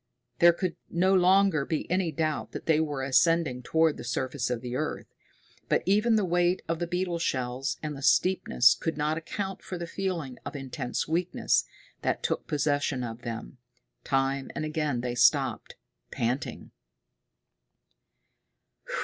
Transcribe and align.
There 0.39 0.51
could 0.51 0.77
no 0.89 1.13
longer 1.13 1.63
be 1.63 1.85
any 1.91 2.11
doubt 2.11 2.53
that 2.53 2.65
they 2.65 2.79
were 2.79 3.03
ascending 3.03 3.61
toward 3.61 3.97
the 3.97 4.03
surface 4.03 4.49
of 4.49 4.61
the 4.61 4.75
earth. 4.75 5.05
But 5.69 5.83
even 5.85 6.15
the 6.15 6.25
weight 6.25 6.63
of 6.67 6.79
the 6.79 6.87
beetle 6.87 7.19
shells 7.19 7.77
and 7.83 7.95
the 7.95 8.01
steepness 8.01 8.73
could 8.73 8.97
not 8.97 9.19
account 9.19 9.61
for 9.61 9.77
the 9.77 9.85
feeling 9.85 10.39
of 10.43 10.55
intense 10.55 11.07
weakness 11.07 11.65
that 12.01 12.23
took 12.23 12.47
possession 12.47 13.03
of 13.03 13.21
them. 13.21 13.59
Time 14.03 14.49
and 14.55 14.65
again 14.65 15.01
they 15.01 15.13
stopped, 15.13 15.75
panting. 16.09 16.71